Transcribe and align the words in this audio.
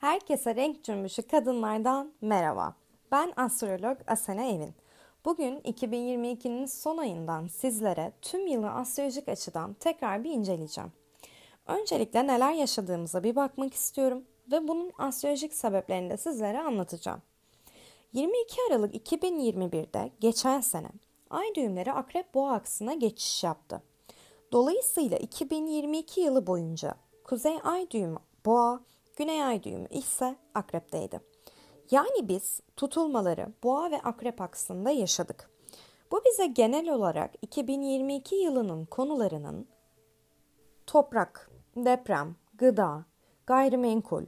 Herkese 0.00 0.56
renk 0.56 0.84
cümbüşü 0.84 1.22
kadınlardan 1.22 2.12
merhaba. 2.20 2.74
Ben 3.12 3.32
astrolog 3.36 3.98
Asena 4.06 4.44
Evin. 4.44 4.74
Bugün 5.24 5.60
2022'nin 5.60 6.66
son 6.66 6.96
ayından 6.96 7.46
sizlere 7.46 8.12
tüm 8.22 8.46
yılı 8.46 8.70
astrolojik 8.70 9.28
açıdan 9.28 9.74
tekrar 9.74 10.24
bir 10.24 10.30
inceleyeceğim. 10.30 10.92
Öncelikle 11.66 12.26
neler 12.26 12.52
yaşadığımıza 12.52 13.24
bir 13.24 13.36
bakmak 13.36 13.74
istiyorum 13.74 14.24
ve 14.52 14.68
bunun 14.68 14.92
astrolojik 14.98 15.54
sebeplerini 15.54 16.10
de 16.10 16.16
sizlere 16.16 16.60
anlatacağım. 16.60 17.22
22 18.12 18.56
Aralık 18.70 19.12
2021'de 19.12 20.10
geçen 20.20 20.60
sene 20.60 20.88
ay 21.30 21.54
düğümleri 21.54 21.92
Akrep 21.92 22.34
Boğa 22.34 22.52
aksına 22.52 22.94
geçiş 22.94 23.44
yaptı. 23.44 23.82
Dolayısıyla 24.52 25.18
2022 25.18 26.20
yılı 26.20 26.46
boyunca 26.46 26.94
Kuzey 27.24 27.58
Ay 27.64 27.90
düğümü 27.90 28.18
Boğa, 28.46 28.80
Güney 29.20 29.44
Ay 29.44 29.62
düğümü 29.62 29.88
ise 29.90 30.36
Akrep'teydi. 30.54 31.20
Yani 31.90 32.28
biz 32.28 32.60
tutulmaları 32.76 33.52
Boğa 33.62 33.90
ve 33.90 34.00
Akrep 34.00 34.40
aksında 34.40 34.90
yaşadık. 34.90 35.50
Bu 36.12 36.20
bize 36.26 36.46
genel 36.46 36.88
olarak 36.88 37.30
2022 37.42 38.34
yılının 38.34 38.84
konularının 38.84 39.66
toprak, 40.86 41.50
deprem, 41.76 42.36
gıda, 42.54 43.04
gayrimenkul, 43.46 44.24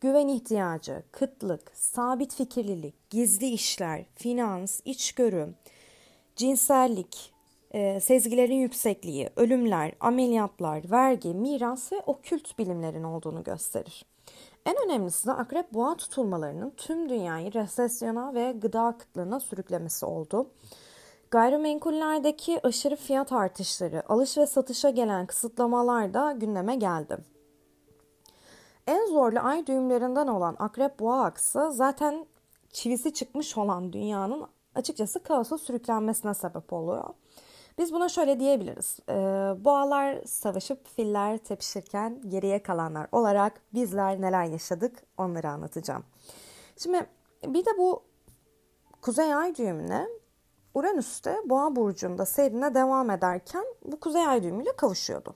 güven 0.00 0.28
ihtiyacı, 0.28 1.02
kıtlık, 1.12 1.72
sabit 1.74 2.34
fikirlilik, 2.34 3.10
gizli 3.10 3.46
işler, 3.46 4.04
finans, 4.14 4.80
içgörü, 4.84 5.54
cinsellik, 6.36 7.32
e, 7.70 8.00
sezgilerin 8.00 8.60
yüksekliği, 8.60 9.30
ölümler, 9.36 9.92
ameliyatlar, 10.00 10.90
vergi, 10.90 11.34
miras 11.34 11.92
ve 11.92 12.00
okült 12.06 12.58
bilimlerin 12.58 13.04
olduğunu 13.04 13.44
gösterir. 13.44 14.04
En 14.66 14.74
önemlisi 14.84 15.26
de 15.26 15.32
akrep 15.32 15.74
boğa 15.74 15.96
tutulmalarının 15.96 16.70
tüm 16.76 17.08
dünyayı 17.08 17.54
resesyona 17.54 18.34
ve 18.34 18.52
gıda 18.52 18.94
kıtlığına 18.98 19.40
sürüklemesi 19.40 20.06
oldu. 20.06 20.50
Gayrimenkullerdeki 21.30 22.66
aşırı 22.66 22.96
fiyat 22.96 23.32
artışları, 23.32 24.02
alış 24.08 24.38
ve 24.38 24.46
satışa 24.46 24.90
gelen 24.90 25.26
kısıtlamalar 25.26 26.14
da 26.14 26.32
gündeme 26.32 26.76
geldi. 26.76 27.18
En 28.86 29.06
zorlu 29.06 29.38
ay 29.40 29.66
düğümlerinden 29.66 30.26
olan 30.26 30.56
akrep 30.58 31.00
boğa 31.00 31.24
aksı 31.24 31.72
zaten 31.72 32.26
çivisi 32.72 33.14
çıkmış 33.14 33.58
olan 33.58 33.92
dünyanın 33.92 34.46
açıkçası 34.74 35.22
kaosa 35.22 35.58
sürüklenmesine 35.58 36.34
sebep 36.34 36.72
oluyor. 36.72 37.14
Biz 37.78 37.92
buna 37.92 38.08
şöyle 38.08 38.40
diyebiliriz. 38.40 38.98
Ee, 39.46 39.64
boğalar 39.64 40.24
savaşıp 40.24 40.88
filler 40.88 41.38
tepişirken 41.38 42.20
geriye 42.28 42.62
kalanlar 42.62 43.08
olarak 43.12 43.60
bizler 43.74 44.20
neler 44.20 44.44
yaşadık 44.44 45.02
onları 45.18 45.48
anlatacağım. 45.48 46.04
Şimdi 46.76 47.06
bir 47.44 47.64
de 47.64 47.70
bu 47.78 48.02
Kuzey 49.02 49.34
Ay 49.34 49.56
düğümüne 49.56 50.06
Uranüs'te 50.74 51.36
Boğa 51.44 51.76
burcunda 51.76 52.26
seyrine 52.26 52.74
devam 52.74 53.10
ederken 53.10 53.64
bu 53.84 54.00
Kuzey 54.00 54.26
Ay 54.26 54.42
düğümüyle 54.42 54.76
kavuşuyordu. 54.76 55.34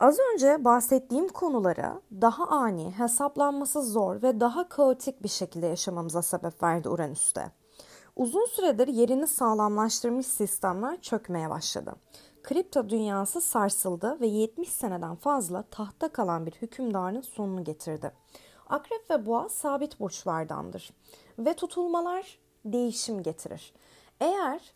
Az 0.00 0.18
önce 0.32 0.64
bahsettiğim 0.64 1.28
konulara 1.28 2.00
daha 2.20 2.46
ani, 2.46 2.90
hesaplanması 2.90 3.82
zor 3.82 4.22
ve 4.22 4.40
daha 4.40 4.68
kaotik 4.68 5.22
bir 5.22 5.28
şekilde 5.28 5.66
yaşamamıza 5.66 6.22
sebep 6.22 6.62
verdi 6.62 6.88
Uranüs'te. 6.88 7.50
Uzun 8.16 8.46
süredir 8.46 8.88
yerini 8.88 9.26
sağlamlaştırmış 9.26 10.26
sistemler 10.26 11.00
çökmeye 11.00 11.50
başladı. 11.50 11.94
Kripto 12.44 12.88
dünyası 12.88 13.40
sarsıldı 13.40 14.20
ve 14.20 14.26
70 14.26 14.68
seneden 14.68 15.16
fazla 15.16 15.62
tahta 15.62 16.08
kalan 16.08 16.46
bir 16.46 16.52
hükümdarın 16.52 17.20
sonunu 17.20 17.64
getirdi. 17.64 18.12
Akrep 18.66 19.10
ve 19.10 19.26
boğa 19.26 19.48
sabit 19.48 20.00
burçlardandır 20.00 20.90
ve 21.38 21.54
tutulmalar 21.54 22.38
değişim 22.64 23.22
getirir. 23.22 23.72
Eğer 24.20 24.74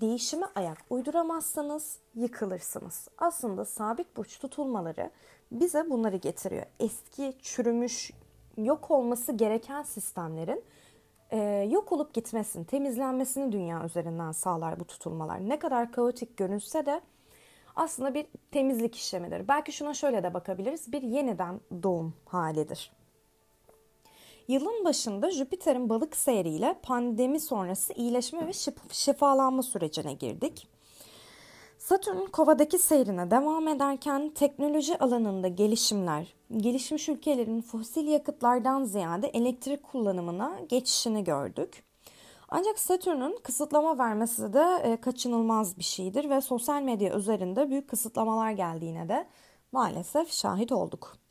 değişime 0.00 0.46
ayak 0.54 0.78
uyduramazsanız 0.90 1.98
yıkılırsınız. 2.14 3.08
Aslında 3.18 3.64
sabit 3.64 4.16
burç 4.16 4.38
tutulmaları 4.38 5.10
bize 5.52 5.90
bunları 5.90 6.16
getiriyor. 6.16 6.66
Eski, 6.80 7.36
çürümüş, 7.42 8.10
yok 8.56 8.90
olması 8.90 9.32
gereken 9.32 9.82
sistemlerin 9.82 10.64
e, 11.30 11.68
yok 11.70 11.92
olup 11.92 12.14
gitmesini, 12.14 12.66
temizlenmesini 12.66 13.52
dünya 13.52 13.84
üzerinden 13.84 14.32
sağlar 14.32 14.80
bu 14.80 14.84
tutulmalar. 14.84 15.48
Ne 15.48 15.58
kadar 15.58 15.92
kaotik 15.92 16.36
görünse 16.36 16.86
de 16.86 17.00
aslında 17.76 18.14
bir 18.14 18.26
temizlik 18.50 18.96
işlemidir. 18.96 19.48
Belki 19.48 19.72
şuna 19.72 19.94
şöyle 19.94 20.22
de 20.22 20.34
bakabiliriz. 20.34 20.92
Bir 20.92 21.02
yeniden 21.02 21.60
doğum 21.82 22.14
halidir. 22.26 22.92
Yılın 24.48 24.84
başında 24.84 25.30
Jüpiter'in 25.30 25.88
balık 25.88 26.16
seyriyle 26.16 26.76
pandemi 26.82 27.40
sonrası 27.40 27.92
iyileşme 27.92 28.46
ve 28.46 28.52
şifalanma 28.90 29.62
sürecine 29.62 30.12
girdik. 30.12 30.68
Satürn 31.84 32.26
kovadaki 32.32 32.78
seyrine 32.78 33.30
devam 33.30 33.68
ederken 33.68 34.30
teknoloji 34.34 34.98
alanında 34.98 35.48
gelişimler, 35.48 36.34
gelişmiş 36.56 37.08
ülkelerin 37.08 37.60
fosil 37.60 38.06
yakıtlardan 38.06 38.84
ziyade 38.84 39.28
elektrik 39.28 39.82
kullanımına 39.82 40.60
geçişini 40.68 41.24
gördük. 41.24 41.84
Ancak 42.48 42.78
Satürn'ün 42.78 43.38
kısıtlama 43.42 43.98
vermesi 43.98 44.52
de 44.52 44.80
e, 44.82 44.96
kaçınılmaz 45.00 45.78
bir 45.78 45.84
şeydir 45.84 46.30
ve 46.30 46.40
sosyal 46.40 46.82
medya 46.82 47.16
üzerinde 47.16 47.70
büyük 47.70 47.88
kısıtlamalar 47.88 48.50
geldiğine 48.50 49.08
de 49.08 49.26
maalesef 49.72 50.32
şahit 50.32 50.72
olduk. 50.72 51.23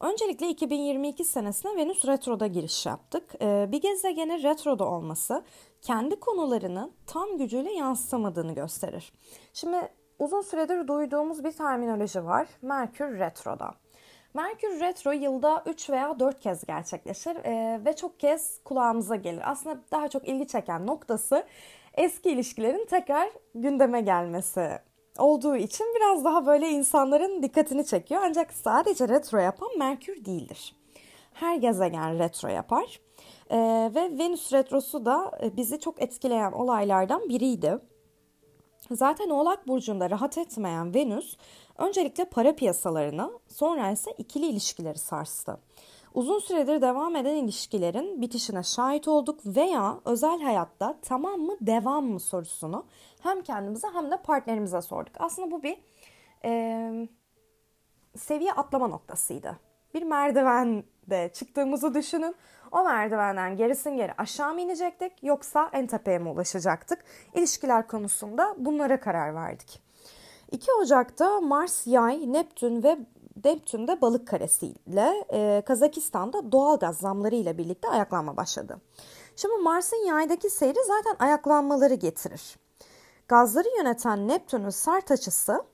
Öncelikle 0.00 0.48
2022 0.48 1.24
senesine 1.24 1.76
Venüs 1.76 2.06
Retro'da 2.06 2.46
giriş 2.46 2.86
yaptık. 2.86 3.34
E, 3.40 3.68
bir 3.72 3.80
gezegenin 3.80 4.42
retroda 4.42 4.84
olması 4.84 5.44
kendi 5.82 6.20
konularını 6.20 6.90
tam 7.06 7.38
gücüyle 7.38 7.72
yansıtamadığını 7.72 8.54
gösterir. 8.54 9.12
Şimdi 9.52 9.88
uzun 10.18 10.40
süredir 10.40 10.88
duyduğumuz 10.88 11.44
bir 11.44 11.52
terminoloji 11.52 12.24
var. 12.24 12.48
Merkür 12.62 13.18
Retro'da. 13.18 13.74
Merkür 14.34 14.80
Retro 14.80 15.12
yılda 15.12 15.62
3 15.66 15.90
veya 15.90 16.18
4 16.18 16.40
kez 16.40 16.64
gerçekleşir 16.66 17.36
e, 17.36 17.84
ve 17.84 17.96
çok 17.96 18.20
kez 18.20 18.60
kulağımıza 18.64 19.16
gelir. 19.16 19.50
Aslında 19.50 19.80
daha 19.92 20.08
çok 20.08 20.28
ilgi 20.28 20.46
çeken 20.46 20.86
noktası 20.86 21.44
eski 21.94 22.30
ilişkilerin 22.30 22.86
tekrar 22.86 23.30
gündeme 23.54 24.00
gelmesi 24.00 24.78
olduğu 25.18 25.56
için 25.56 25.86
biraz 25.96 26.24
daha 26.24 26.46
böyle 26.46 26.68
insanların 26.68 27.42
dikkatini 27.42 27.86
çekiyor. 27.86 28.22
Ancak 28.24 28.52
sadece 28.52 29.08
retro 29.08 29.38
yapan 29.38 29.68
Merkür 29.78 30.24
değildir. 30.24 30.74
Her 31.32 31.56
gezegen 31.56 32.18
retro 32.18 32.48
yapar. 32.48 33.00
E, 33.50 33.58
ve 33.94 34.18
Venüs 34.18 34.52
retrosu 34.52 35.04
da 35.04 35.38
e, 35.42 35.56
bizi 35.56 35.80
çok 35.80 36.02
etkileyen 36.02 36.52
olaylardan 36.52 37.28
biriydi. 37.28 37.78
Zaten 38.90 39.30
Oğlak 39.30 39.68
Burcu'nda 39.68 40.10
rahat 40.10 40.38
etmeyen 40.38 40.94
Venüs 40.94 41.36
öncelikle 41.78 42.24
para 42.24 42.54
piyasalarını 42.54 43.30
sonra 43.48 43.90
ise 43.90 44.10
ikili 44.18 44.46
ilişkileri 44.46 44.98
sarstı. 44.98 45.58
Uzun 46.16 46.38
süredir 46.38 46.82
devam 46.82 47.16
eden 47.16 47.34
ilişkilerin 47.34 48.20
bitişine 48.20 48.62
şahit 48.62 49.08
olduk 49.08 49.40
veya 49.46 50.00
özel 50.04 50.40
hayatta 50.40 50.98
tamam 51.02 51.40
mı 51.40 51.56
devam 51.60 52.04
mı 52.04 52.20
sorusunu 52.20 52.86
hem 53.22 53.42
kendimize 53.42 53.88
hem 53.92 54.10
de 54.10 54.16
partnerimize 54.16 54.82
sorduk. 54.82 55.12
Aslında 55.18 55.50
bu 55.50 55.62
bir 55.62 55.78
e, 56.44 57.08
seviye 58.16 58.52
atlama 58.52 58.88
noktasıydı. 58.88 59.56
Bir 59.94 60.02
merdivende 60.02 61.32
çıktığımızı 61.32 61.94
düşünün. 61.94 62.34
O 62.72 62.84
merdivenden 62.84 63.56
gerisin 63.56 63.96
geri 63.96 64.12
aşağı 64.18 64.54
mı 64.54 64.60
inecektik 64.60 65.12
yoksa 65.22 65.70
en 65.72 65.86
tepeye 65.86 66.18
mi 66.18 66.28
ulaşacaktık? 66.28 67.04
İlişkiler 67.34 67.86
konusunda 67.86 68.54
bunlara 68.58 69.00
karar 69.00 69.34
verdik. 69.34 69.86
2 70.52 70.72
Ocak'ta 70.82 71.40
Mars, 71.40 71.86
Yay, 71.86 72.32
Neptün 72.32 72.82
ve 72.82 72.98
Neptün'de 73.44 74.00
balık 74.00 74.28
karesiyle 74.28 75.24
e, 75.32 75.62
Kazakistan'da 75.66 76.52
doğal 76.52 76.78
gaz 76.78 76.98
zamları 76.98 77.34
ile 77.34 77.58
birlikte 77.58 77.88
ayaklanma 77.88 78.36
başladı. 78.36 78.80
Şimdi 79.36 79.62
Mars'ın 79.62 80.06
yaydaki 80.06 80.50
seyri 80.50 80.78
zaten 80.86 81.26
ayaklanmaları 81.26 81.94
getirir. 81.94 82.56
Gazları 83.28 83.68
yöneten 83.78 84.28
Neptün'ün 84.28 84.70
sert 84.70 85.10
açısı 85.10 85.64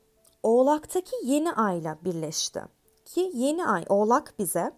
Oğlak'taki 0.42 1.16
yeni 1.22 1.52
ayla 1.52 1.98
birleşti. 2.04 2.62
Ki 3.04 3.30
yeni 3.34 3.66
ay 3.66 3.84
Oğlak 3.88 4.34
bize 4.38 4.72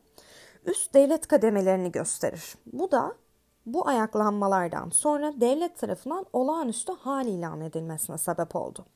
üst 0.66 0.94
devlet 0.94 1.26
kademelerini 1.26 1.92
gösterir. 1.92 2.54
Bu 2.66 2.90
da 2.90 3.16
bu 3.66 3.88
ayaklanmalardan 3.88 4.90
sonra 4.90 5.32
devlet 5.40 5.78
tarafından 5.78 6.26
olağanüstü 6.32 6.92
hal 6.92 7.26
ilan 7.26 7.60
edilmesine 7.60 8.18
sebep 8.18 8.56
oldu. 8.56 8.86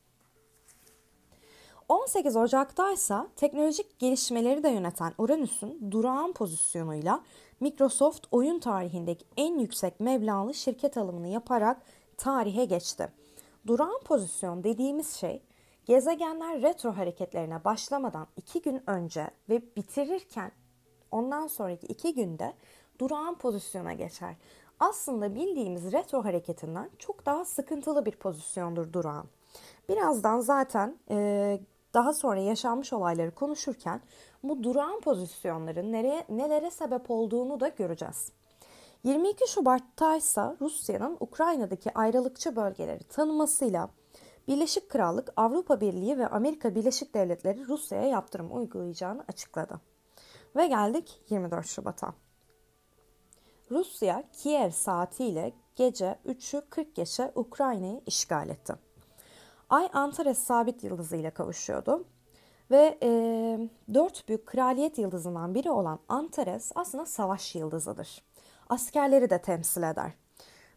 18 1.89 2.35
Ocak'ta 2.35 2.91
ise 2.91 3.15
teknolojik 3.35 3.99
gelişmeleri 3.99 4.63
de 4.63 4.69
yöneten 4.69 5.13
Uranüs'ün 5.17 5.91
durağan 5.91 6.33
pozisyonuyla 6.33 7.23
Microsoft 7.59 8.27
oyun 8.31 8.59
tarihindeki 8.59 9.25
en 9.37 9.59
yüksek 9.59 9.99
meblağlı 9.99 10.53
şirket 10.53 10.97
alımını 10.97 11.27
yaparak 11.27 11.81
tarihe 12.17 12.65
geçti. 12.65 13.07
Durağan 13.67 13.99
pozisyon 14.05 14.63
dediğimiz 14.63 15.13
şey 15.13 15.41
Gezegenler 15.85 16.61
retro 16.61 16.97
hareketlerine 16.97 17.63
başlamadan 17.63 18.27
iki 18.37 18.61
gün 18.61 18.89
önce 18.89 19.31
ve 19.49 19.61
bitirirken 19.75 20.51
ondan 21.11 21.47
sonraki 21.47 21.87
iki 21.87 22.13
günde 22.13 22.53
durağan 22.99 23.35
pozisyona 23.37 23.93
geçer. 23.93 24.35
Aslında 24.79 25.35
bildiğimiz 25.35 25.91
retro 25.91 26.23
hareketinden 26.23 26.89
çok 26.99 27.25
daha 27.25 27.45
sıkıntılı 27.45 28.05
bir 28.05 28.11
pozisyondur 28.11 28.93
durağan. 28.93 29.25
Birazdan 29.89 30.39
zaten 30.39 30.97
e, 31.09 31.59
daha 31.93 32.13
sonra 32.13 32.39
yaşanmış 32.39 32.93
olayları 32.93 33.35
konuşurken 33.35 34.01
bu 34.43 34.63
durağan 34.63 34.99
pozisyonların 34.99 35.91
nereye, 35.91 36.25
nelere 36.29 36.71
sebep 36.71 37.11
olduğunu 37.11 37.59
da 37.59 37.67
göreceğiz. 37.67 38.31
22 39.03 39.51
Şubat'ta 39.51 40.15
ise 40.15 40.41
Rusya'nın 40.61 41.17
Ukrayna'daki 41.19 41.93
ayrılıkçı 41.93 42.55
bölgeleri 42.55 43.03
tanımasıyla 43.03 43.89
Birleşik 44.47 44.89
Krallık, 44.89 45.33
Avrupa 45.37 45.81
Birliği 45.81 46.17
ve 46.17 46.27
Amerika 46.27 46.75
Birleşik 46.75 47.13
Devletleri 47.13 47.67
Rusya'ya 47.67 48.07
yaptırım 48.07 48.57
uygulayacağını 48.57 49.23
açıkladı. 49.27 49.81
Ve 50.55 50.67
geldik 50.67 51.21
24 51.29 51.65
Şubat'a. 51.65 52.13
Rusya 53.71 54.23
Kiev 54.33 54.69
saatiyle 54.69 55.53
gece 55.75 56.19
3'ü 56.25 56.61
40 56.69 56.95
geçe 56.95 57.31
Ukrayna'yı 57.35 58.01
işgal 58.05 58.49
etti. 58.49 58.73
Ay 59.69 59.89
Antares 59.93 60.37
sabit 60.37 60.83
yıldızı 60.83 61.15
ile 61.15 61.29
kavuşuyordu. 61.29 62.05
Ve 62.71 62.97
e, 63.03 63.09
dört 63.93 64.27
büyük 64.27 64.45
kraliyet 64.45 64.97
yıldızından 64.97 65.55
biri 65.55 65.71
olan 65.71 65.99
Antares 66.09 66.71
aslında 66.75 67.05
savaş 67.05 67.55
yıldızıdır. 67.55 68.23
Askerleri 68.69 69.29
de 69.29 69.41
temsil 69.41 69.83
eder. 69.83 70.11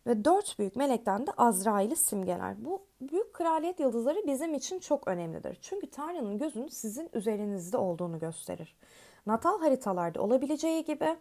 Ve 0.07 0.25
dört 0.25 0.59
büyük 0.59 0.77
melekten 0.77 1.27
de 1.27 1.31
Azrail'i 1.37 1.97
simgeler. 1.97 2.65
Bu 2.65 2.83
büyük 3.01 3.35
kraliyet 3.35 3.81
yıldızları 3.81 4.27
bizim 4.27 4.55
için 4.55 4.79
çok 4.79 5.09
önemlidir. 5.09 5.59
Çünkü 5.61 5.91
Tanrı'nın 5.91 6.39
gözünün 6.39 6.69
sizin 6.69 7.09
üzerinizde 7.13 7.77
olduğunu 7.77 8.19
gösterir. 8.19 8.77
Natal 9.27 9.61
haritalarda 9.61 10.23
olabileceği 10.23 10.85
gibi 10.85 11.17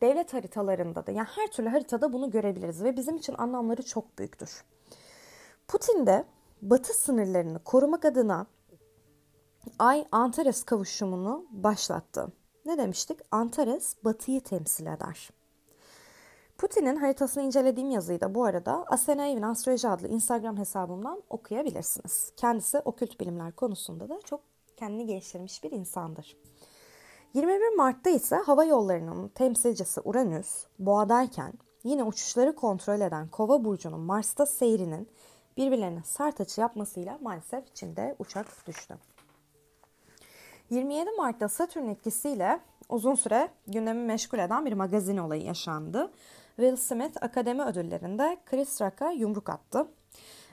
devlet 0.00 0.34
haritalarında 0.34 1.06
da 1.06 1.12
yani 1.12 1.28
her 1.36 1.46
türlü 1.46 1.68
haritada 1.68 2.12
bunu 2.12 2.30
görebiliriz 2.30 2.84
ve 2.84 2.96
bizim 2.96 3.16
için 3.16 3.34
anlamları 3.38 3.82
çok 3.82 4.18
büyüktür. 4.18 4.64
Putin 5.68 6.06
de 6.06 6.24
batı 6.62 6.94
sınırlarını 6.94 7.64
korumak 7.64 8.04
adına 8.04 8.46
Ay 9.78 10.04
Antares 10.12 10.62
kavuşumunu 10.62 11.46
başlattı. 11.50 12.32
Ne 12.66 12.78
demiştik? 12.78 13.20
Antares 13.30 13.96
batıyı 14.04 14.40
temsil 14.40 14.86
eder. 14.86 15.30
Putin'in 16.58 16.96
haritasını 16.96 17.42
incelediğim 17.42 17.90
yazıyı 17.90 18.20
da 18.20 18.34
bu 18.34 18.44
arada 18.44 18.84
Asena 18.86 19.26
Evin 19.26 19.42
Astroloji 19.42 19.88
adlı 19.88 20.08
Instagram 20.08 20.56
hesabımdan 20.56 21.22
okuyabilirsiniz. 21.30 22.32
Kendisi 22.36 22.78
okült 22.78 23.20
bilimler 23.20 23.52
konusunda 23.52 24.08
da 24.08 24.20
çok 24.24 24.40
kendini 24.76 25.06
geliştirmiş 25.06 25.64
bir 25.64 25.70
insandır. 25.70 26.36
21 27.34 27.76
Mart'ta 27.76 28.10
ise 28.10 28.36
hava 28.36 28.64
yollarının 28.64 29.28
temsilcisi 29.28 30.00
Uranüs 30.00 30.64
boğadayken 30.78 31.52
yine 31.84 32.04
uçuşları 32.04 32.54
kontrol 32.54 33.00
eden 33.00 33.28
Kova 33.28 33.64
burcunun 33.64 34.00
Mars'ta 34.00 34.46
seyrinin 34.46 35.08
birbirlerine 35.58 36.02
sert 36.04 36.40
açı 36.40 36.60
yapmasıyla 36.60 37.18
maalesef 37.22 37.74
Çin'de 37.74 38.16
uçak 38.18 38.66
düştü. 38.66 38.98
27 40.70 41.10
Mart'ta 41.10 41.48
Satürn 41.48 41.88
etkisiyle 41.88 42.60
uzun 42.88 43.14
süre 43.14 43.48
gündemi 43.66 44.02
meşgul 44.02 44.38
eden 44.38 44.66
bir 44.66 44.72
magazin 44.72 45.16
olayı 45.16 45.42
yaşandı. 45.42 46.12
Will 46.56 46.76
Smith 46.76 47.22
akademi 47.22 47.62
ödüllerinde 47.62 48.36
Chris 48.46 48.80
Rock'a 48.80 49.10
yumruk 49.10 49.50
attı. 49.50 49.88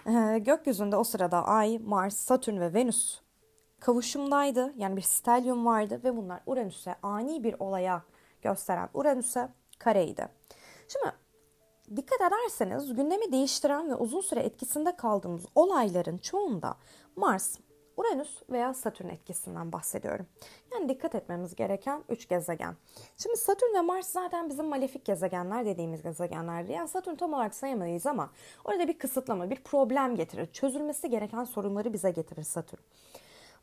Ee, 0.07 0.39
gökyüzünde 0.39 0.95
o 0.95 1.03
sırada 1.03 1.45
Ay, 1.45 1.77
Mars, 1.77 2.17
Satürn 2.17 2.59
ve 2.59 2.73
Venüs 2.73 3.19
kavuşumdaydı. 3.79 4.73
Yani 4.77 4.97
bir 4.97 5.01
stelyum 5.01 5.65
vardı 5.65 6.01
ve 6.03 6.17
bunlar 6.17 6.41
Uranüs'e 6.45 6.95
ani 7.03 7.43
bir 7.43 7.55
olaya 7.59 8.03
gösteren 8.41 8.89
Uranüs'e 8.93 9.49
kareydi. 9.79 10.27
Şimdi 10.87 11.15
dikkat 11.95 12.21
ederseniz 12.21 12.95
gündemi 12.95 13.31
değiştiren 13.31 13.89
ve 13.89 13.95
uzun 13.95 14.21
süre 14.21 14.39
etkisinde 14.39 14.95
kaldığımız 14.95 15.45
olayların 15.55 16.17
çoğunda 16.17 16.77
Mars, 17.15 17.57
Uranüs 17.97 18.41
veya 18.49 18.73
Satürn 18.73 19.07
etkisinden 19.07 19.71
bahsediyorum. 19.71 20.27
Yani 20.73 20.89
dikkat 20.89 21.15
etmemiz 21.15 21.55
gereken 21.55 22.03
3 22.09 22.27
gezegen. 22.27 22.75
Şimdi 23.17 23.37
Satürn 23.37 23.73
ve 23.75 23.81
Mars 23.81 24.07
zaten 24.07 24.49
bizim 24.49 24.65
malefik 24.65 25.05
gezegenler 25.05 25.65
dediğimiz 25.65 26.01
gezegenlerdi. 26.03 26.71
Yani 26.71 26.87
Satürn 26.87 27.15
tam 27.15 27.33
olarak 27.33 27.55
sayamayız 27.55 28.05
ama 28.05 28.29
orada 28.65 28.87
bir 28.87 28.97
kısıtlama, 28.97 29.49
bir 29.49 29.63
problem 29.63 30.15
getirir. 30.15 30.45
Çözülmesi 30.53 31.09
gereken 31.09 31.43
sorunları 31.43 31.93
bize 31.93 32.11
getirir 32.11 32.43
Satürn. 32.43 32.81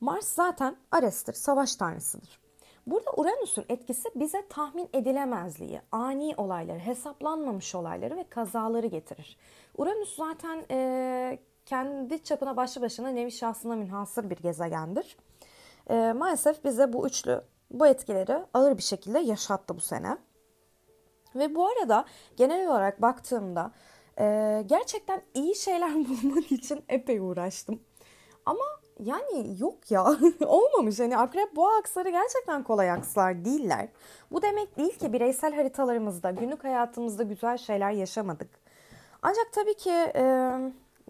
Mars 0.01 0.27
zaten 0.27 0.77
Ares'tir, 0.91 1.33
savaş 1.33 1.77
tanrısıdır. 1.77 2.42
Burada 2.87 3.11
Uranüs'ün 3.17 3.65
etkisi 3.69 4.09
bize 4.15 4.49
tahmin 4.49 4.89
edilemezliği, 4.93 5.81
ani 5.93 6.35
olayları, 6.37 6.79
hesaplanmamış 6.79 7.75
olayları 7.75 8.17
ve 8.17 8.25
kazaları 8.29 8.87
getirir. 8.87 9.37
Uranüs 9.79 10.17
zaten 10.17 10.65
e, 10.71 11.39
kendi 11.67 12.25
çapına 12.25 12.57
başlı 12.57 12.81
başına 12.81 13.09
nevi 13.09 13.33
şahsına 13.33 13.77
münhasır 13.77 14.31
bir 14.31 14.37
gezegendir. 14.37 15.17
E, 15.91 16.13
maalesef 16.13 16.65
bize 16.65 16.93
bu 16.93 17.07
üçlü 17.07 17.45
bu 17.71 17.87
etkileri 17.87 18.39
ağır 18.55 18.77
bir 18.77 18.83
şekilde 18.83 19.19
yaşattı 19.19 19.77
bu 19.77 19.81
sene. 19.81 20.19
Ve 21.35 21.55
bu 21.55 21.69
arada 21.69 22.05
genel 22.37 22.69
olarak 22.69 23.03
baktığımda 23.03 23.73
e, 24.19 24.25
gerçekten 24.67 25.23
iyi 25.35 25.55
şeyler 25.55 25.95
bulmak 26.09 26.53
için 26.53 26.85
epey 26.89 27.19
uğraştım. 27.19 27.83
Ama 28.47 28.65
yani 29.03 29.57
yok 29.61 29.91
ya 29.91 30.05
olmamış. 30.47 31.01
Hani 31.01 31.19
akrep 31.19 31.57
boğa 31.57 31.79
aksları 31.79 32.11
gerçekten 32.11 32.63
kolay 32.63 32.91
akslar 32.91 33.45
değiller. 33.45 33.89
Bu 34.33 34.43
demek 34.43 34.77
değil 34.77 34.99
ki 34.99 35.13
bireysel 35.13 35.55
haritalarımızda, 35.55 36.31
günlük 36.31 36.65
hayatımızda 36.65 37.23
güzel 37.23 37.59
şeyler 37.59 37.91
yaşamadık. 37.91 38.51
Ancak 39.23 39.53
tabii 39.53 39.77
ki 39.77 39.91
e, 39.91 40.23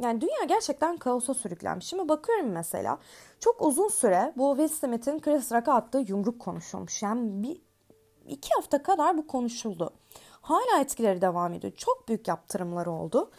yani 0.00 0.20
dünya 0.20 0.44
gerçekten 0.48 0.96
kaosa 0.96 1.34
sürüklenmiş. 1.34 1.86
Şimdi 1.86 2.08
bakıyorum 2.08 2.48
mesela 2.52 2.98
çok 3.40 3.62
uzun 3.62 3.88
süre 3.88 4.32
bu 4.36 4.56
Will 4.56 4.78
Smith'in 4.78 5.20
Chris 5.20 5.52
Rock'a 5.52 5.74
attığı 5.74 6.04
yumruk 6.08 6.40
konuşulmuş. 6.40 7.02
Yani 7.02 7.42
bir 7.42 7.60
iki 8.26 8.48
hafta 8.54 8.82
kadar 8.82 9.18
bu 9.18 9.26
konuşuldu. 9.26 9.90
Hala 10.40 10.80
etkileri 10.80 11.20
devam 11.20 11.52
ediyor. 11.52 11.72
Çok 11.76 12.08
büyük 12.08 12.28
yaptırımlar 12.28 12.86
oldu. 12.86 13.30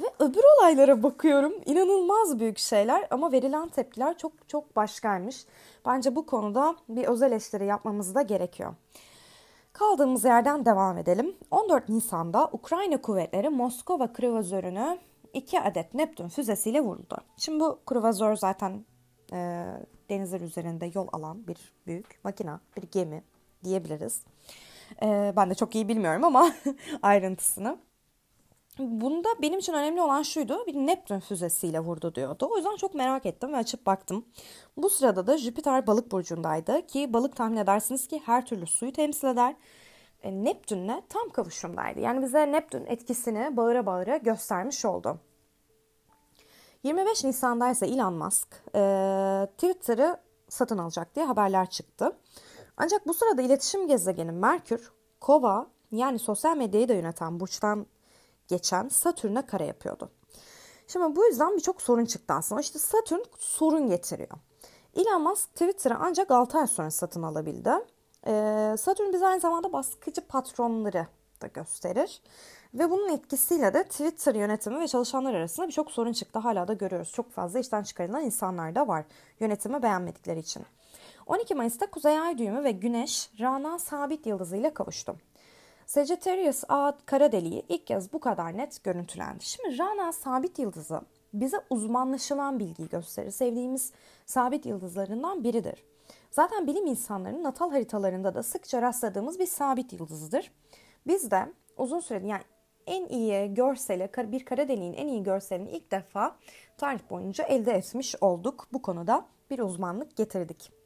Ve 0.00 0.06
öbür 0.18 0.42
olaylara 0.58 1.02
bakıyorum. 1.02 1.52
İnanılmaz 1.66 2.40
büyük 2.40 2.58
şeyler 2.58 3.06
ama 3.10 3.32
verilen 3.32 3.68
tepkiler 3.68 4.18
çok 4.18 4.48
çok 4.48 4.76
başkaymış. 4.76 5.44
Bence 5.86 6.16
bu 6.16 6.26
konuda 6.26 6.76
bir 6.88 7.04
özel 7.04 7.32
eleştiri 7.32 7.66
yapmamız 7.66 8.14
da 8.14 8.22
gerekiyor. 8.22 8.74
Kaldığımız 9.72 10.24
yerden 10.24 10.64
devam 10.64 10.98
edelim. 10.98 11.36
14 11.50 11.88
Nisan'da 11.88 12.48
Ukrayna 12.52 13.02
kuvvetleri 13.02 13.48
Moskova 13.48 14.12
kruvazörünü 14.12 14.98
2 15.32 15.60
adet 15.60 15.94
Neptün 15.94 16.28
füzesiyle 16.28 16.80
vurdu. 16.80 17.16
Şimdi 17.36 17.60
bu 17.60 17.78
kruvazör 17.86 18.36
zaten 18.36 18.84
e, 19.32 19.64
denizler 20.10 20.40
üzerinde 20.40 20.90
yol 20.94 21.08
alan 21.12 21.46
bir 21.46 21.72
büyük 21.86 22.24
makina, 22.24 22.60
bir 22.76 22.82
gemi 22.82 23.22
diyebiliriz. 23.64 24.22
E, 25.02 25.32
ben 25.36 25.50
de 25.50 25.54
çok 25.54 25.74
iyi 25.74 25.88
bilmiyorum 25.88 26.24
ama 26.24 26.52
ayrıntısını. 27.02 27.78
Bunda 28.78 29.28
benim 29.42 29.58
için 29.58 29.72
önemli 29.72 30.02
olan 30.02 30.22
şuydu. 30.22 30.66
Bir 30.66 30.74
Neptün 30.74 31.20
füzesiyle 31.20 31.80
vurdu 31.80 32.14
diyordu. 32.14 32.48
O 32.50 32.56
yüzden 32.56 32.76
çok 32.76 32.94
merak 32.94 33.26
ettim 33.26 33.52
ve 33.52 33.56
açıp 33.56 33.86
baktım. 33.86 34.24
Bu 34.76 34.90
sırada 34.90 35.26
da 35.26 35.38
Jüpiter 35.38 35.86
balık 35.86 36.12
burcundaydı 36.12 36.86
ki 36.86 37.12
balık 37.12 37.36
tahmin 37.36 37.56
edersiniz 37.56 38.08
ki 38.08 38.22
her 38.26 38.46
türlü 38.46 38.66
suyu 38.66 38.92
temsil 38.92 39.28
eder. 39.28 39.56
E, 40.22 40.32
Neptün'le 40.32 41.02
tam 41.08 41.28
kavuşumdaydı. 41.28 42.00
Yani 42.00 42.22
bize 42.22 42.52
Neptün 42.52 42.86
etkisini 42.86 43.56
bağıra 43.56 43.86
bağıra 43.86 44.16
göstermiş 44.16 44.84
oldu. 44.84 45.18
25 46.82 47.24
Nisan'da 47.24 47.70
ise 47.70 47.86
Elon 47.86 48.14
Musk 48.14 48.48
e, 48.74 48.80
Twitter'ı 49.58 50.20
satın 50.48 50.78
alacak 50.78 51.14
diye 51.14 51.26
haberler 51.26 51.70
çıktı. 51.70 52.16
Ancak 52.76 53.06
bu 53.06 53.14
sırada 53.14 53.42
iletişim 53.42 53.86
gezegeni 53.88 54.32
Merkür, 54.32 54.92
Kova 55.20 55.66
yani 55.92 56.18
sosyal 56.18 56.56
medyayı 56.56 56.88
da 56.88 56.94
yöneten 56.94 57.40
burçtan 57.40 57.86
geçen 58.48 58.88
Satürn'e 58.88 59.46
kare 59.46 59.66
yapıyordu. 59.66 60.10
Şimdi 60.86 61.16
bu 61.16 61.26
yüzden 61.26 61.56
birçok 61.56 61.82
sorun 61.82 62.04
çıktı 62.04 62.34
aslında. 62.34 62.60
İşte 62.60 62.78
Satürn 62.78 63.20
sorun 63.38 63.88
getiriyor. 63.88 64.38
Elon 64.96 65.22
Musk 65.22 65.52
Twitter'ı 65.52 65.96
ancak 66.00 66.30
6 66.30 66.58
ay 66.58 66.66
sonra 66.66 66.90
satın 66.90 67.22
alabildi. 67.22 67.70
Ee, 68.26 68.74
Satürn 68.78 69.12
bize 69.12 69.26
aynı 69.26 69.40
zamanda 69.40 69.72
baskıcı 69.72 70.26
patronları 70.26 71.06
da 71.42 71.46
gösterir. 71.46 72.22
Ve 72.74 72.90
bunun 72.90 73.08
etkisiyle 73.08 73.74
de 73.74 73.84
Twitter 73.84 74.34
yönetimi 74.34 74.80
ve 74.80 74.88
çalışanlar 74.88 75.34
arasında 75.34 75.68
birçok 75.68 75.90
sorun 75.90 76.12
çıktı. 76.12 76.38
Hala 76.38 76.68
da 76.68 76.72
görüyoruz. 76.72 77.12
Çok 77.12 77.32
fazla 77.32 77.58
işten 77.58 77.82
çıkarılan 77.82 78.22
insanlar 78.22 78.74
da 78.74 78.88
var 78.88 79.04
yönetimi 79.40 79.82
beğenmedikleri 79.82 80.38
için. 80.40 80.62
12 81.26 81.54
Mayıs'ta 81.54 81.90
Kuzey 81.90 82.20
Ay 82.20 82.38
düğümü 82.38 82.64
ve 82.64 82.70
Güneş 82.70 83.30
Rana 83.40 83.78
sabit 83.78 84.26
yıldızıyla 84.26 84.74
kavuştu. 84.74 85.16
Sagittarius 85.86 86.64
A 86.68 86.92
kara 87.06 87.32
deliği 87.32 87.62
ilk 87.68 87.86
kez 87.86 88.12
bu 88.12 88.20
kadar 88.20 88.56
net 88.56 88.84
görüntülendi. 88.84 89.44
Şimdi 89.44 89.78
Rana 89.78 90.12
sabit 90.12 90.58
yıldızı 90.58 91.00
bize 91.34 91.56
uzmanlaşılan 91.70 92.58
bilgiyi 92.58 92.88
gösterir. 92.88 93.30
Sevdiğimiz 93.30 93.92
sabit 94.26 94.66
yıldızlarından 94.66 95.44
biridir. 95.44 95.84
Zaten 96.30 96.66
bilim 96.66 96.86
insanlarının 96.86 97.42
natal 97.42 97.70
haritalarında 97.70 98.34
da 98.34 98.42
sıkça 98.42 98.82
rastladığımız 98.82 99.38
bir 99.38 99.46
sabit 99.46 99.92
yıldızıdır. 99.92 100.52
Biz 101.06 101.30
de 101.30 101.52
uzun 101.76 102.00
süredir 102.00 102.26
yani 102.26 102.42
en 102.86 103.06
iyi 103.06 103.54
görseli, 103.54 104.10
bir 104.32 104.44
kara 104.44 104.68
deliğin 104.68 104.92
en 104.92 105.06
iyi 105.06 105.22
görselini 105.22 105.70
ilk 105.70 105.90
defa 105.90 106.36
tarih 106.78 107.10
boyunca 107.10 107.44
elde 107.44 107.72
etmiş 107.72 108.14
olduk. 108.20 108.68
Bu 108.72 108.82
konuda 108.82 109.26
bir 109.50 109.58
uzmanlık 109.58 110.16
getirdik. 110.16 110.83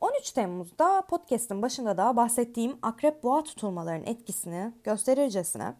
13 0.00 0.30
Temmuz'da 0.30 1.02
podcast'ın 1.02 1.62
başında 1.62 1.96
da 1.96 2.16
bahsettiğim 2.16 2.78
akrep 2.82 3.22
boğa 3.22 3.42
tutulmalarının 3.42 4.06
etkisini 4.06 4.72
gösterircesine 4.84 5.74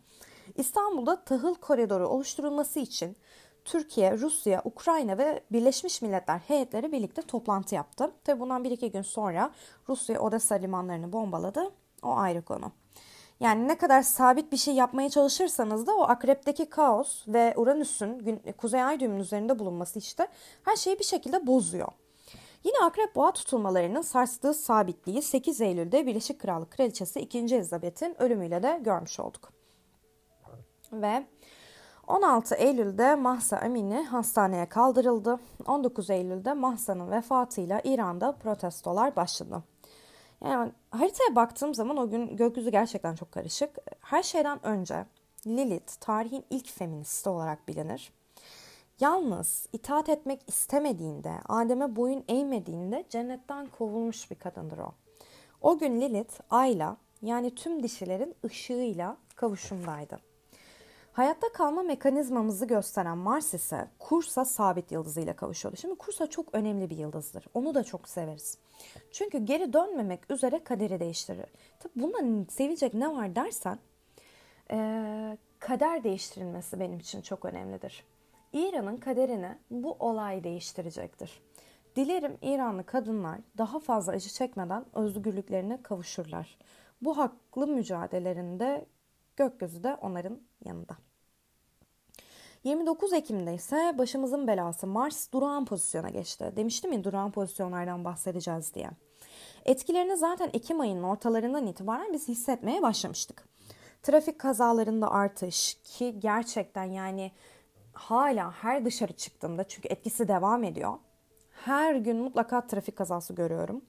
İstanbul'da 0.56 1.24
tahıl 1.24 1.54
koridoru 1.54 2.08
oluşturulması 2.08 2.80
için 2.80 3.16
Türkiye, 3.64 4.18
Rusya, 4.18 4.62
Ukrayna 4.64 5.18
ve 5.18 5.42
Birleşmiş 5.52 6.02
Milletler 6.02 6.38
heyetleri 6.38 6.92
birlikte 6.92 7.22
toplantı 7.22 7.74
yaptı. 7.74 8.10
Tabi 8.24 8.40
bundan 8.40 8.64
bir 8.64 8.70
iki 8.70 8.90
gün 8.90 9.02
sonra 9.02 9.50
Rusya 9.88 10.20
Odessa 10.20 10.54
limanlarını 10.54 11.12
bombaladı. 11.12 11.70
O 12.02 12.16
ayrı 12.16 12.42
konu. 12.42 12.72
Yani 13.40 13.68
ne 13.68 13.78
kadar 13.78 14.02
sabit 14.02 14.52
bir 14.52 14.56
şey 14.56 14.74
yapmaya 14.74 15.10
çalışırsanız 15.10 15.86
da 15.86 15.96
o 15.96 16.02
akrepteki 16.02 16.70
kaos 16.70 17.28
ve 17.28 17.54
Uranüs'ün 17.56 18.40
kuzey 18.56 18.82
ay 18.82 19.00
düğümünün 19.00 19.20
üzerinde 19.20 19.58
bulunması 19.58 19.98
işte 19.98 20.28
her 20.64 20.76
şeyi 20.76 20.98
bir 20.98 21.04
şekilde 21.04 21.46
bozuyor. 21.46 21.88
Yine 22.64 22.76
akrep 22.84 23.14
boğa 23.16 23.32
tutulmalarının 23.32 24.02
sarstığı 24.02 24.54
sabitliği 24.54 25.22
8 25.22 25.60
Eylül'de 25.60 26.06
Birleşik 26.06 26.40
Krallık 26.40 26.70
Kraliçesi 26.70 27.20
2. 27.20 27.38
Elizabeth'in 27.38 28.22
ölümüyle 28.22 28.62
de 28.62 28.80
görmüş 28.84 29.20
olduk. 29.20 29.52
Ve 30.92 31.26
16 32.06 32.54
Eylül'de 32.54 33.14
Mahsa 33.14 33.56
Amini 33.56 34.02
hastaneye 34.02 34.68
kaldırıldı. 34.68 35.40
19 35.66 36.10
Eylül'de 36.10 36.52
Mahsa'nın 36.52 37.10
vefatıyla 37.10 37.80
İran'da 37.84 38.32
protestolar 38.32 39.16
başladı. 39.16 39.62
Yani 40.44 40.72
haritaya 40.90 41.36
baktığım 41.36 41.74
zaman 41.74 41.96
o 41.96 42.10
gün 42.10 42.36
gökyüzü 42.36 42.70
gerçekten 42.70 43.14
çok 43.14 43.32
karışık. 43.32 43.70
Her 44.00 44.22
şeyden 44.22 44.66
önce 44.66 45.06
Lilith 45.46 46.00
tarihin 46.00 46.44
ilk 46.50 46.68
feministi 46.68 47.28
olarak 47.28 47.68
bilinir. 47.68 48.12
Yalnız 49.02 49.66
itaat 49.72 50.08
etmek 50.08 50.40
istemediğinde, 50.46 51.32
Adem'e 51.48 51.96
boyun 51.96 52.24
eğmediğinde 52.28 53.04
cennetten 53.10 53.66
kovulmuş 53.66 54.30
bir 54.30 54.36
kadındır 54.36 54.78
o. 54.78 54.94
O 55.60 55.78
gün 55.78 56.00
Lilith 56.00 56.40
Ayla 56.50 56.96
yani 57.22 57.54
tüm 57.54 57.82
dişilerin 57.82 58.34
ışığıyla 58.44 59.16
kavuşumdaydı. 59.36 60.18
Hayatta 61.12 61.52
kalma 61.52 61.82
mekanizmamızı 61.82 62.66
gösteren 62.66 63.18
Mars 63.18 63.54
ise 63.54 63.88
Kursa 63.98 64.44
sabit 64.44 64.92
yıldızıyla 64.92 65.36
kavuşuyordu. 65.36 65.76
Şimdi 65.76 65.94
Kursa 65.94 66.26
çok 66.26 66.54
önemli 66.54 66.90
bir 66.90 66.96
yıldızdır. 66.96 67.44
Onu 67.54 67.74
da 67.74 67.84
çok 67.84 68.08
severiz. 68.08 68.58
Çünkü 69.12 69.38
geri 69.38 69.72
dönmemek 69.72 70.30
üzere 70.30 70.64
kaderi 70.64 71.00
değiştirir. 71.00 71.46
Tabi 71.80 71.92
bundan 71.96 72.46
sevecek 72.50 72.94
ne 72.94 73.12
var 73.12 73.36
dersen 73.36 73.78
e, 74.70 75.38
kader 75.58 76.04
değiştirilmesi 76.04 76.80
benim 76.80 76.98
için 76.98 77.20
çok 77.20 77.44
önemlidir. 77.44 78.04
İran'ın 78.52 78.96
kaderini 78.96 79.58
bu 79.70 79.92
olay 79.92 80.44
değiştirecektir. 80.44 81.42
Dilerim 81.96 82.38
İranlı 82.42 82.86
kadınlar 82.86 83.40
daha 83.58 83.80
fazla 83.80 84.12
acı 84.12 84.28
çekmeden 84.28 84.84
özgürlüklerine 84.94 85.82
kavuşurlar. 85.82 86.58
Bu 87.02 87.18
haklı 87.18 87.66
mücadelelerinde 87.66 88.86
gökyüzü 89.36 89.82
de 89.82 89.94
onların 89.94 90.38
yanında. 90.64 90.96
29 92.64 93.12
Ekim'de 93.12 93.54
ise 93.54 93.94
başımızın 93.98 94.46
belası 94.46 94.86
Mars 94.86 95.32
durağan 95.32 95.64
pozisyona 95.64 96.10
geçti. 96.10 96.52
Demiştim 96.56 96.92
ya 96.92 97.04
durağan 97.04 97.30
pozisyonlardan 97.30 98.04
bahsedeceğiz 98.04 98.74
diye. 98.74 98.90
Etkilerini 99.64 100.16
zaten 100.16 100.50
Ekim 100.52 100.80
ayının 100.80 101.02
ortalarından 101.02 101.66
itibaren 101.66 102.12
biz 102.12 102.28
hissetmeye 102.28 102.82
başlamıştık. 102.82 103.48
Trafik 104.02 104.38
kazalarında 104.38 105.10
artış 105.10 105.74
ki 105.84 106.20
gerçekten 106.20 106.84
yani 106.84 107.32
hala 107.92 108.52
her 108.52 108.84
dışarı 108.84 109.12
çıktığımda 109.12 109.64
çünkü 109.64 109.88
etkisi 109.88 110.28
devam 110.28 110.64
ediyor. 110.64 110.94
Her 111.64 111.94
gün 111.94 112.16
mutlaka 112.16 112.66
trafik 112.66 112.96
kazası 112.96 113.34
görüyorum. 113.34 113.82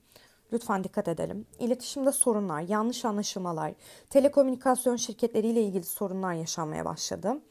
Lütfen 0.54 0.84
dikkat 0.84 1.08
edelim. 1.08 1.46
İletişimde 1.60 2.12
sorunlar, 2.12 2.62
yanlış 2.62 3.06
anlaşılmalar, 3.06 3.74
telekomünikasyon 4.10 4.96
şirketleriyle 4.96 5.62
ilgili 5.62 5.84
sorunlar 5.84 6.34
yaşanmaya 6.34 6.86
başladı. 6.86 7.42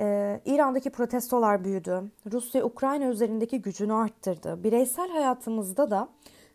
Ee, 0.00 0.40
İran'daki 0.44 0.90
protestolar 0.90 1.64
büyüdü. 1.64 2.02
Rusya 2.32 2.64
Ukrayna 2.64 3.06
üzerindeki 3.06 3.62
gücünü 3.62 3.94
arttırdı. 3.94 4.64
Bireysel 4.64 5.10
hayatımızda 5.10 5.90
da 5.90 6.08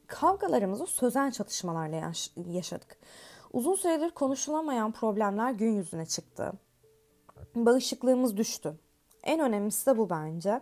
kavgalarımızı 0.07 0.87
sözel 0.87 1.31
çatışmalarla 1.31 1.95
yaş- 1.95 2.31
yaşadık. 2.47 2.97
Uzun 3.53 3.75
süredir 3.75 4.11
konuşulamayan 4.11 4.91
problemler 4.91 5.51
gün 5.51 5.71
yüzüne 5.71 6.05
çıktı. 6.05 6.51
Bağışıklığımız 7.55 8.37
düştü. 8.37 8.73
En 9.23 9.39
önemlisi 9.39 9.85
de 9.85 9.97
bu 9.97 10.09
bence. 10.09 10.61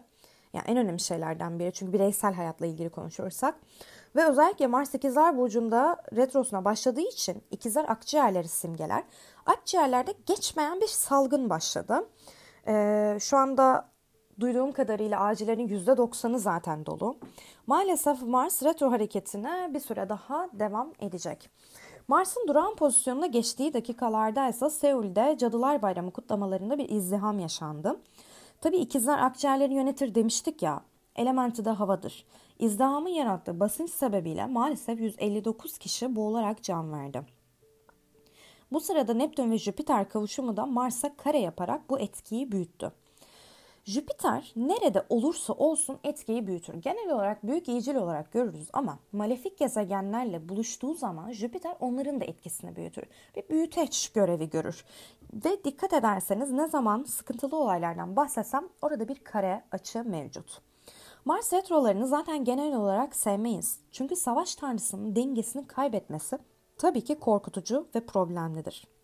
Yani 0.54 0.66
en 0.68 0.78
önemli 0.78 1.00
şeylerden 1.00 1.60
biri 1.60 1.72
çünkü 1.74 1.94
bireysel 1.94 2.34
hayatla 2.34 2.66
ilgili 2.66 2.90
konuşursak. 2.90 3.56
Ve 4.16 4.26
özellikle 4.26 4.68
Mars 4.68 4.96
ikizler 4.96 5.38
burcunda 5.38 5.98
retrosuna 6.16 6.66
başladığı 6.66 7.02
için 7.02 7.44
ikizler 7.52 7.86
akciğerleri 7.90 8.48
simgeler. 8.48 9.04
Akciğerlerde 9.46 10.14
geçmeyen 10.26 10.82
bir 10.82 10.88
salgın 10.88 11.50
başladı. 11.50 12.08
Ee, 12.68 13.18
şu 13.20 13.38
anda 13.38 13.90
duyduğum 14.40 14.72
kadarıyla 14.72 15.20
acillerin 15.20 15.68
%90'ı 15.68 16.40
zaten 16.40 16.86
dolu. 16.86 17.18
Maalesef 17.68 18.22
Mars 18.22 18.64
retro 18.64 18.92
hareketine 18.92 19.70
bir 19.74 19.80
süre 19.80 20.10
daha 20.10 20.50
devam 20.54 20.94
edecek. 21.00 21.50
Mars'ın 22.08 22.48
durağan 22.48 22.76
pozisyonuna 22.76 23.26
geçtiği 23.26 23.74
dakikalarda 23.74 24.50
ise 24.50 24.70
Seul'de 24.70 25.36
Cadılar 25.40 25.82
Bayramı 25.82 26.12
kutlamalarında 26.12 26.78
bir 26.78 26.90
izdiham 26.90 27.40
yaşandı. 27.40 28.00
Tabii 28.62 28.78
ikizler 28.78 29.20
akciğerleri 29.20 29.74
yönetir 29.74 30.16
demiştik 30.16 30.62
ya, 30.62 30.82
elementi 31.16 31.66
de 31.66 31.70
havadır. 31.70 32.26
İzdihamın 32.60 33.10
yarattığı 33.10 33.60
basınç 33.60 33.90
sebebiyle 33.90 34.46
maalesef 34.46 35.00
159 35.00 35.78
kişi 35.78 36.16
boğularak 36.16 36.64
can 36.64 36.94
verdi. 36.94 37.22
Bu 38.72 38.80
sırada 38.80 39.14
Neptün 39.14 39.52
ve 39.52 39.58
Jüpiter 39.58 40.10
kavuşumu 40.10 40.58
da 40.58 40.66
Mars'a 40.66 41.18
kare 41.18 41.40
yaparak 41.40 41.90
bu 41.90 42.00
etkiyi 42.00 42.52
büyüttü. 42.52 42.92
Jüpiter 43.88 44.54
nerede 44.56 45.06
olursa 45.10 45.54
olsun 45.54 46.00
etkiyi 46.04 46.48
büyütür. 46.48 46.74
Genel 46.74 47.12
olarak 47.12 47.48
büyük 47.48 47.68
iyicil 47.68 47.96
olarak 47.96 48.32
görürüz 48.32 48.70
ama 48.74 49.00
malefik 49.12 49.58
gezegenlerle 49.58 50.50
buluştuğu 50.50 50.94
zaman 50.94 51.32
Jüpiter 51.32 51.76
onların 51.80 52.22
da 52.22 52.26
etkisini 52.26 52.76
büyütür. 52.76 53.04
Bir 53.36 53.50
büyüteç 53.50 54.10
görevi 54.10 54.50
görür. 54.50 54.86
Ve 55.34 55.64
dikkat 55.64 55.94
ederseniz 55.94 56.52
ne 56.52 56.68
zaman 56.68 57.04
sıkıntılı 57.04 57.58
olaylardan 57.58 58.16
bahsetsem 58.16 58.70
orada 58.82 59.08
bir 59.08 59.24
kare 59.24 59.64
açı 59.72 60.04
mevcut. 60.04 60.62
Mars 61.26 61.54
retrolarını 61.54 62.08
zaten 62.08 62.44
genel 62.44 62.76
olarak 62.76 63.16
sevmeyiz. 63.16 63.80
Çünkü 63.92 64.16
savaş 64.16 64.56
tanrısının 64.56 65.16
dengesini 65.16 65.68
kaybetmesi 65.68 66.38
tabii 66.78 67.04
ki 67.04 67.20
korkutucu 67.20 67.88
ve 67.96 68.06
problemlidir. 68.06 68.97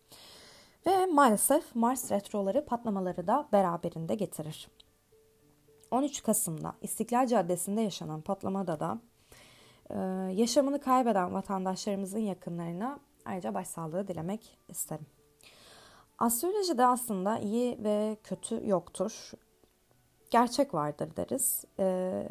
Ve 0.86 1.06
maalesef 1.06 1.74
Mars 1.74 2.10
retroları 2.10 2.64
patlamaları 2.64 3.26
da 3.26 3.48
beraberinde 3.52 4.14
getirir. 4.14 4.68
13 5.90 6.22
Kasım'da 6.22 6.74
İstiklal 6.82 7.26
Caddesi'nde 7.26 7.80
yaşanan 7.80 8.20
patlamada 8.20 8.80
da 8.80 8.98
e, 9.90 9.98
yaşamını 10.32 10.80
kaybeden 10.80 11.34
vatandaşlarımızın 11.34 12.18
yakınlarına 12.18 13.00
ayrıca 13.24 13.54
başsağlığı 13.54 14.08
dilemek 14.08 14.58
isterim. 14.68 15.06
Astrolojide 16.18 16.86
aslında 16.86 17.38
iyi 17.38 17.84
ve 17.84 18.16
kötü 18.24 18.68
yoktur. 18.68 19.32
Gerçek 20.30 20.74
vardır 20.74 21.16
deriz. 21.16 21.64
Ee, 21.78 22.28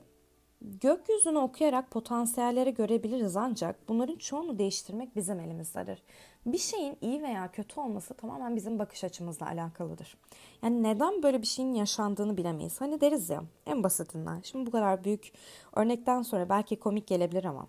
gökyüzünü 0.64 1.38
okuyarak 1.38 1.92
potansiyelleri 1.92 2.74
görebiliriz 2.74 3.36
ancak 3.36 3.88
bunların 3.88 4.16
çoğunu 4.16 4.60
değiştirmek 4.60 5.16
bizim 5.16 5.40
elimizdedir. 5.40 6.04
Bir 6.46 6.58
şeyin 6.58 6.98
iyi 7.02 7.22
veya 7.22 7.52
kötü 7.52 7.80
olması 7.80 8.14
tamamen 8.14 8.56
bizim 8.56 8.80
bakış 8.80 9.04
açımızla 9.04 9.48
alakalıdır. 9.48 10.18
Yani 10.64 10.84
neden 10.84 11.24
böyle 11.24 11.42
bir 11.42 11.48
şeyin 11.48 11.74
yaşandığını 11.74 12.38
bilemeyiz. 12.38 12.82
Hani 12.82 13.02
deriz 13.02 13.30
ya 13.30 13.44
en 13.66 13.84
basitinden. 13.84 14.42
Şimdi 14.44 14.66
bu 14.66 14.72
kadar 14.72 15.04
büyük 15.04 15.32
örnekten 15.76 16.22
sonra 16.22 16.50
belki 16.50 16.80
komik 16.80 17.08
gelebilir 17.08 17.46
ama. 17.46 17.68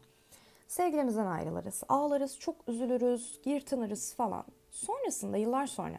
Sevgilimizden 0.68 1.26
ayrılırız, 1.26 1.82
ağlarız, 1.88 2.38
çok 2.38 2.56
üzülürüz, 2.68 3.40
yırtınırız 3.44 4.14
falan. 4.14 4.44
Sonrasında 4.70 5.36
yıllar 5.36 5.66
sonra 5.66 5.98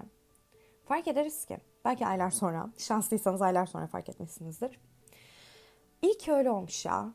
fark 0.86 1.08
ederiz 1.08 1.46
ki 1.46 1.58
belki 1.86 2.08
aylar 2.08 2.32
sonra 2.32 2.70
şanslıysanız 2.78 3.42
aylar 3.42 3.66
sonra 3.66 3.88
fark 3.88 4.10
etmişsinizdir. 4.10 4.80
İyi 6.06 6.18
ki 6.18 6.34
öyle 6.34 6.52
olmuş 6.52 6.86
ya. 6.86 7.14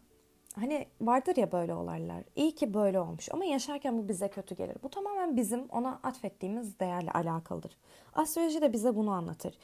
Hani 0.54 0.86
vardır 1.00 1.36
ya 1.36 1.52
böyle 1.52 1.74
olaylar. 1.74 2.24
İyi 2.36 2.54
ki 2.54 2.74
böyle 2.74 3.00
olmuş 3.00 3.28
ama 3.32 3.44
yaşarken 3.44 3.98
bu 3.98 4.08
bize 4.08 4.28
kötü 4.28 4.54
gelir. 4.54 4.76
Bu 4.82 4.88
tamamen 4.88 5.36
bizim 5.36 5.68
ona 5.68 6.00
atfettiğimiz 6.02 6.80
değerle 6.80 7.10
alakalıdır. 7.10 7.76
Astroloji 8.14 8.60
de 8.60 8.72
bize 8.72 8.96
bunu 8.96 9.10
anlatır. 9.10 9.58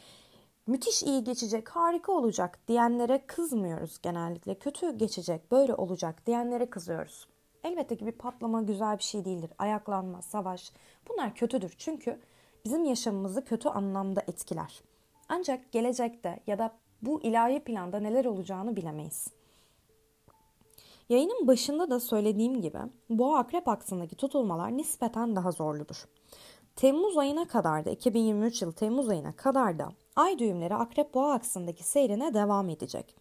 müthiş 0.66 1.02
iyi 1.02 1.24
geçecek, 1.24 1.68
harika 1.68 2.12
olacak 2.12 2.58
diyenlere 2.68 3.26
kızmıyoruz 3.26 3.98
genellikle. 4.02 4.54
Kötü 4.54 4.96
geçecek, 4.96 5.52
böyle 5.52 5.74
olacak 5.74 6.26
diyenlere 6.26 6.70
kızıyoruz. 6.70 7.28
Elbette 7.64 7.96
ki 7.96 8.06
bir 8.06 8.12
patlama 8.12 8.62
güzel 8.62 8.98
bir 8.98 9.02
şey 9.02 9.24
değildir. 9.24 9.50
Ayaklanma, 9.58 10.22
savaş 10.22 10.72
bunlar 11.08 11.34
kötüdür. 11.34 11.74
Çünkü 11.78 12.20
bizim 12.64 12.84
yaşamımızı 12.84 13.44
kötü 13.44 13.68
anlamda 13.68 14.20
etkiler. 14.20 14.82
Ancak 15.28 15.72
gelecekte 15.72 16.40
ya 16.46 16.58
da 16.58 16.72
bu 17.02 17.22
ilahi 17.22 17.60
planda 17.60 18.00
neler 18.00 18.24
olacağını 18.24 18.76
bilemeyiz. 18.76 19.28
Yayının 21.08 21.46
başında 21.46 21.90
da 21.90 22.00
söylediğim 22.00 22.60
gibi 22.60 22.78
boğa 23.10 23.38
akrep 23.38 23.68
aksındaki 23.68 24.16
tutulmalar 24.16 24.76
nispeten 24.76 25.36
daha 25.36 25.52
zorludur. 25.52 26.04
Temmuz 26.76 27.18
ayına 27.18 27.48
kadar 27.48 27.84
da 27.84 27.90
2023 27.90 28.62
yılı 28.62 28.72
Temmuz 28.72 29.08
ayına 29.08 29.32
kadar 29.36 29.78
da 29.78 29.88
ay 30.16 30.38
düğümleri 30.38 30.74
akrep 30.74 31.14
boğa 31.14 31.32
aksındaki 31.32 31.84
seyrine 31.84 32.34
devam 32.34 32.68
edecek. 32.68 33.16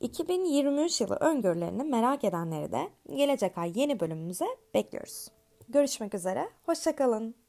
2023 0.00 1.00
yılı 1.00 1.14
öngörülerini 1.14 1.84
merak 1.84 2.24
edenleri 2.24 2.72
de 2.72 2.88
gelecek 3.16 3.58
ay 3.58 3.72
yeni 3.74 4.00
bölümümüze 4.00 4.46
bekliyoruz. 4.74 5.28
Görüşmek 5.68 6.14
üzere, 6.14 6.48
hoşçakalın. 6.66 7.45